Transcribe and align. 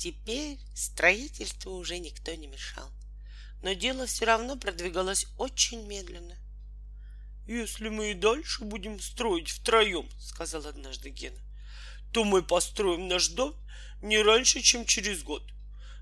Теперь 0.00 0.58
строительству 0.74 1.74
уже 1.74 1.98
никто 1.98 2.34
не 2.34 2.46
мешал. 2.46 2.90
Но 3.62 3.74
дело 3.74 4.06
все 4.06 4.24
равно 4.24 4.56
продвигалось 4.56 5.26
очень 5.36 5.86
медленно. 5.86 6.38
«Если 7.46 7.90
мы 7.90 8.12
и 8.12 8.14
дальше 8.14 8.64
будем 8.64 8.98
строить 8.98 9.50
втроем,— 9.50 10.08
сказал 10.18 10.66
однажды 10.66 11.10
Гена,— 11.10 11.38
то 12.14 12.24
мы 12.24 12.42
построим 12.42 13.08
наш 13.08 13.28
дом 13.28 13.54
не 14.00 14.22
раньше, 14.22 14.62
чем 14.62 14.86
через 14.86 15.22
год. 15.22 15.42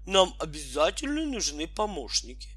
Нам 0.06 0.32
обязательно 0.38 1.24
нужны 1.24 1.66
помощники. 1.66 2.50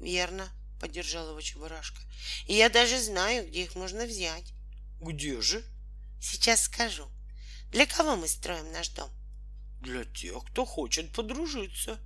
Верно, 0.00 0.48
поддержал 0.80 1.28
его 1.28 1.40
Чебурашка. 1.42 2.00
И 2.46 2.54
я 2.54 2.70
даже 2.70 2.98
знаю, 3.02 3.46
где 3.46 3.64
их 3.64 3.74
можно 3.74 4.06
взять. 4.06 4.54
Где 5.02 5.42
же? 5.42 5.62
Сейчас 6.22 6.62
скажу. 6.62 7.06
Для 7.70 7.84
кого 7.84 8.16
мы 8.16 8.26
строим 8.28 8.72
наш 8.72 8.88
дом? 8.88 9.10
Для 9.86 10.04
тех, 10.04 10.44
кто 10.46 10.64
хочет 10.64 11.12
подружиться. 11.12 12.00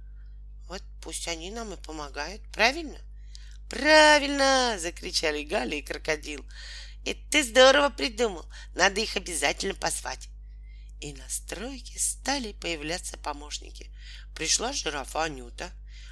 Вот 0.69 0.83
пусть 1.01 1.27
они 1.29 1.51
нам 1.51 1.73
и 1.73 1.83
помогают, 1.83 2.43
правильно? 2.53 2.99
Правильно! 3.71 4.77
закричали 4.79 5.45
Галя 5.45 5.79
и 5.79 5.83
крокодил. 5.83 6.45
И 7.07 7.15
ты 7.15 7.43
здорово 7.43 7.89
придумал. 7.89 8.45
Надо 8.75 9.01
их 9.01 9.17
обязательно 9.17 9.73
позвать. 9.73 10.29
И 11.01 11.15
на 11.15 11.27
стройке 11.31 11.99
стали 11.99 12.53
появляться 12.53 13.17
помощники. 13.17 13.91
Пришла 14.35 14.75
жирафа 14.75 15.25
Анюта, 15.25 15.71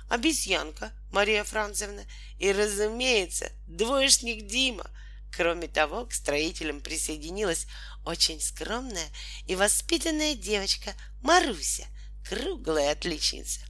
обезьянка 0.08 0.90
Мария 1.12 1.44
Францевна 1.44 2.06
и, 2.38 2.50
разумеется, 2.50 3.52
двоечник 3.66 4.46
Дима. 4.46 4.90
Кроме 5.32 5.68
того, 5.68 6.06
к 6.06 6.12
строителям 6.12 6.80
присоединилась 6.80 7.66
очень 8.04 8.40
скромная 8.40 9.08
и 9.46 9.54
воспитанная 9.54 10.34
девочка 10.34 10.94
Маруся, 11.22 11.86
круглая 12.28 12.92
отличница. 12.92 13.60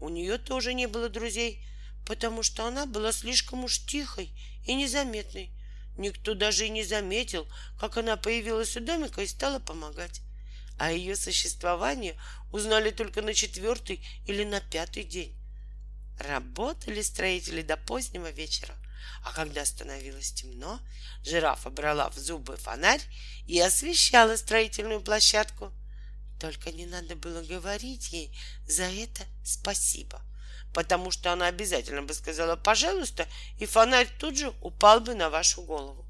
У 0.00 0.08
нее 0.08 0.38
тоже 0.38 0.74
не 0.74 0.86
было 0.86 1.08
друзей, 1.08 1.64
потому 2.06 2.42
что 2.42 2.66
она 2.66 2.86
была 2.86 3.12
слишком 3.12 3.64
уж 3.64 3.84
тихой 3.84 4.32
и 4.66 4.74
незаметной. 4.74 5.52
Никто 5.96 6.34
даже 6.34 6.66
и 6.66 6.70
не 6.70 6.84
заметил, 6.84 7.48
как 7.78 7.96
она 7.96 8.16
появилась 8.16 8.76
у 8.76 8.80
домика 8.80 9.22
и 9.22 9.26
стала 9.26 9.58
помогать. 9.58 10.20
О 10.78 10.92
ее 10.92 11.16
существовании 11.16 12.16
узнали 12.52 12.90
только 12.90 13.20
на 13.20 13.34
четвертый 13.34 14.06
или 14.26 14.44
на 14.44 14.60
пятый 14.60 15.02
день. 15.02 15.36
Работали 16.20 17.02
строители 17.02 17.62
до 17.62 17.76
позднего 17.76 18.30
вечера, 18.30 18.74
а 19.24 19.32
когда 19.32 19.64
становилось 19.64 20.32
темно, 20.32 20.80
жирафа 21.24 21.70
брала 21.70 22.10
в 22.10 22.16
зубы 22.16 22.56
фонарь 22.56 23.02
и 23.46 23.58
освещала 23.60 24.36
строительную 24.36 25.00
площадку. 25.00 25.72
Только 26.40 26.70
не 26.70 26.86
надо 26.86 27.16
было 27.16 27.42
говорить 27.42 28.12
ей 28.12 28.36
за 28.66 28.84
это 28.84 29.24
спасибо, 29.44 30.22
потому 30.72 31.10
что 31.10 31.32
она 31.32 31.46
обязательно 31.46 32.02
бы 32.02 32.14
сказала 32.14 32.56
«пожалуйста», 32.56 33.26
и 33.58 33.66
фонарь 33.66 34.08
тут 34.18 34.38
же 34.38 34.52
упал 34.60 35.00
бы 35.00 35.14
на 35.14 35.30
вашу 35.30 35.62
голову. 35.62 36.06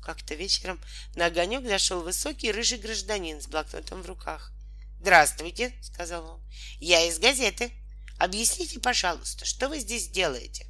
Как-то 0.00 0.34
вечером 0.34 0.80
на 1.16 1.26
огонек 1.26 1.66
зашел 1.66 2.02
высокий 2.02 2.52
рыжий 2.52 2.78
гражданин 2.78 3.40
с 3.40 3.46
блокнотом 3.46 4.02
в 4.02 4.06
руках. 4.06 4.52
«Здравствуйте»,— 5.00 5.72
сказал 5.82 6.26
он. 6.26 6.40
«Я 6.78 7.06
из 7.06 7.18
газеты. 7.18 7.72
Объясните, 8.18 8.80
пожалуйста, 8.80 9.44
что 9.44 9.68
вы 9.68 9.80
здесь 9.80 10.08
делаете?» 10.08 10.66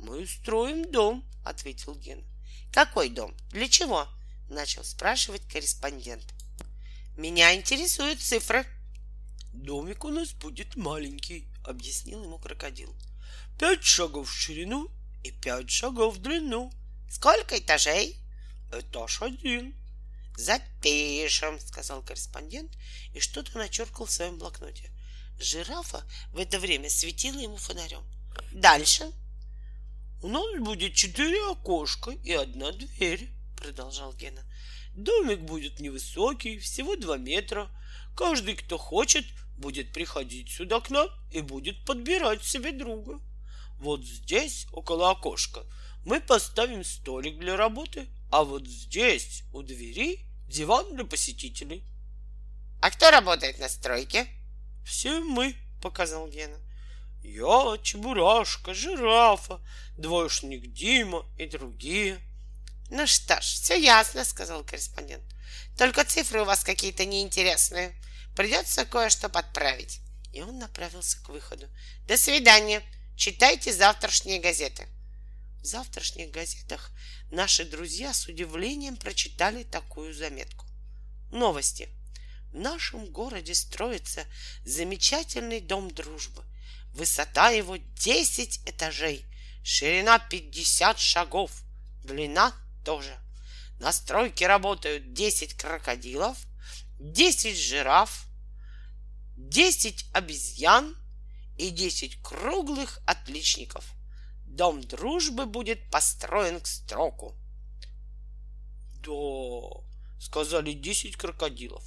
«Мы 0.00 0.26
строим 0.26 0.90
дом»,— 0.90 1.24
ответил 1.44 1.94
Ген. 1.94 2.24
«Какой 2.72 3.08
дом? 3.08 3.36
Для 3.50 3.68
чего?»— 3.68 4.08
начал 4.48 4.84
спрашивать 4.84 5.46
корреспондент. 5.48 6.24
«Меня 7.16 7.54
интересуют 7.54 8.20
цифры». 8.20 8.64
«Домик 9.52 10.04
у 10.04 10.08
нас 10.08 10.32
будет 10.32 10.76
маленький»,— 10.76 11.48
объяснил 11.64 12.24
ему 12.24 12.38
крокодил. 12.38 12.94
«Пять 13.58 13.84
шагов 13.84 14.28
в 14.28 14.32
ширину 14.32 14.88
и 15.22 15.30
пять 15.30 15.70
шагов 15.70 16.16
в 16.16 16.22
длину». 16.22 16.72
«Сколько 17.10 17.58
этажей?» 17.58 18.20
Этаж 18.72 19.20
один. 19.22 19.74
Запишем, 20.36 21.58
сказал 21.58 22.02
корреспондент 22.02 22.70
и 23.12 23.20
что-то 23.20 23.58
начеркал 23.58 24.06
в 24.06 24.10
своем 24.10 24.38
блокноте. 24.38 24.90
Жирафа 25.38 26.04
в 26.32 26.38
это 26.38 26.58
время 26.60 26.88
светила 26.88 27.38
ему 27.38 27.56
фонарем. 27.56 28.04
Дальше. 28.52 29.12
У 30.22 30.28
нас 30.28 30.44
будет 30.58 30.92
четыре 30.92 31.50
окошка 31.50 32.10
и 32.10 32.32
одна 32.32 32.72
дверь, 32.72 33.30
продолжал 33.56 34.12
Гена. 34.12 34.44
Домик 34.94 35.40
будет 35.40 35.80
невысокий, 35.80 36.58
всего 36.58 36.94
два 36.96 37.16
метра. 37.16 37.70
Каждый, 38.14 38.54
кто 38.54 38.76
хочет, 38.76 39.24
будет 39.56 39.94
приходить 39.94 40.50
сюда 40.50 40.80
к 40.80 40.90
нам 40.90 41.08
и 41.32 41.40
будет 41.40 41.86
подбирать 41.86 42.44
себе 42.44 42.72
друга. 42.72 43.18
Вот 43.78 44.04
здесь, 44.04 44.66
около 44.72 45.10
окошка, 45.10 45.64
мы 46.04 46.20
поставим 46.20 46.84
столик 46.84 47.38
для 47.38 47.56
работы, 47.56 48.06
а 48.30 48.44
вот 48.44 48.66
здесь, 48.66 49.44
у 49.54 49.62
двери, 49.62 50.26
диван 50.48 50.96
для 50.96 51.06
посетителей. 51.06 51.82
А 52.82 52.90
кто 52.90 53.10
работает 53.10 53.58
на 53.58 53.70
стройке? 53.70 54.26
Все 54.84 55.20
мы, 55.20 55.56
показал 55.80 56.28
Гена. 56.28 56.58
Я, 57.22 57.78
Чебурашка, 57.82 58.74
Жирафа, 58.74 59.60
двоечник 59.96 60.72
Дима 60.72 61.26
и 61.36 61.46
другие. 61.46 62.20
Ну 62.90 63.06
что 63.06 63.40
ж, 63.40 63.44
все 63.44 63.80
ясно, 63.80 64.24
сказал 64.24 64.64
корреспондент. 64.64 65.22
Только 65.76 66.04
цифры 66.04 66.42
у 66.42 66.44
вас 66.44 66.64
какие-то 66.64 67.04
неинтересные. 67.04 67.94
Придется 68.34 68.84
кое-что 68.84 69.28
подправить. 69.28 70.00
И 70.32 70.42
он 70.42 70.58
направился 70.58 71.22
к 71.22 71.28
выходу. 71.28 71.68
До 72.06 72.16
свидания. 72.16 72.82
Читайте 73.16 73.72
завтрашние 73.72 74.40
газеты. 74.40 74.86
В 75.60 75.66
завтрашних 75.66 76.30
газетах 76.30 76.90
наши 77.30 77.64
друзья 77.64 78.14
с 78.14 78.26
удивлением 78.26 78.96
прочитали 78.96 79.62
такую 79.62 80.14
заметку. 80.14 80.64
Новости. 81.30 81.88
В 82.52 82.56
нашем 82.56 83.06
городе 83.06 83.54
строится 83.54 84.24
замечательный 84.64 85.60
дом 85.60 85.90
дружбы. 85.90 86.44
Высота 86.94 87.50
его 87.50 87.76
10 87.76 88.68
этажей, 88.68 89.24
ширина 89.62 90.18
50 90.18 90.98
шагов, 90.98 91.50
длина 92.04 92.52
тоже. 92.84 93.16
На 93.78 93.92
стройке 93.92 94.46
работают 94.46 95.12
10 95.12 95.54
крокодилов, 95.54 96.36
10 96.98 97.56
жираф, 97.56 98.26
10 99.36 100.06
обезьян 100.12 100.96
и 101.56 101.70
10 101.70 102.22
круглых 102.22 103.00
отличников– 103.06 103.84
Дом 104.50 104.82
дружбы 104.82 105.46
будет 105.46 105.90
построен 105.90 106.60
к 106.60 106.66
строку. 106.66 107.36
Да, 109.04 109.80
сказали 110.20 110.72
десять 110.72 111.16
крокодилов 111.16 111.84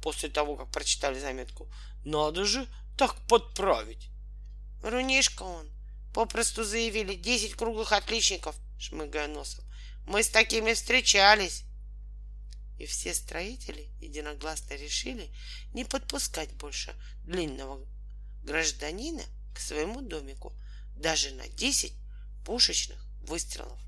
после 0.00 0.28
того, 0.28 0.56
как 0.56 0.70
прочитали 0.70 1.18
заметку. 1.18 1.68
Надо 2.04 2.44
же 2.44 2.68
так 2.96 3.16
подправить. 3.26 4.10
Рунишка 4.84 5.44
он. 5.44 5.66
Попросту 6.12 6.62
заявили 6.62 7.14
десять 7.14 7.54
круглых 7.54 7.92
отличников, 7.92 8.54
шмыгая 8.78 9.28
носом. 9.28 9.64
Мы 10.06 10.22
с 10.22 10.28
такими 10.28 10.74
встречались. 10.74 11.64
И 12.78 12.84
все 12.84 13.14
строители 13.14 13.88
единогласно 14.00 14.74
решили 14.74 15.30
не 15.72 15.84
подпускать 15.86 16.52
больше 16.52 16.94
длинного 17.24 17.80
гражданина 18.42 19.22
к 19.54 19.58
своему 19.58 20.02
домику 20.02 20.52
даже 20.96 21.30
на 21.30 21.48
десять 21.48 21.94
пушечных 22.44 23.02
выстрелов. 23.22 23.78